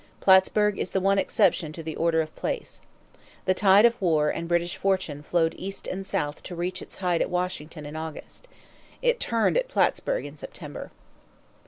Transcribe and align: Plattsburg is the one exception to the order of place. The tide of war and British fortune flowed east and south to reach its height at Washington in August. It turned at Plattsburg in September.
Plattsburg 0.19 0.79
is 0.79 0.89
the 0.89 0.99
one 0.99 1.19
exception 1.19 1.71
to 1.73 1.83
the 1.83 1.95
order 1.95 2.21
of 2.21 2.35
place. 2.35 2.81
The 3.45 3.53
tide 3.53 3.85
of 3.85 4.01
war 4.01 4.29
and 4.31 4.47
British 4.47 4.75
fortune 4.75 5.21
flowed 5.21 5.53
east 5.59 5.85
and 5.85 6.03
south 6.03 6.41
to 6.41 6.55
reach 6.55 6.81
its 6.81 6.95
height 6.97 7.21
at 7.21 7.29
Washington 7.29 7.85
in 7.85 7.95
August. 7.95 8.47
It 9.03 9.19
turned 9.19 9.57
at 9.59 9.67
Plattsburg 9.67 10.25
in 10.25 10.37
September. 10.37 10.89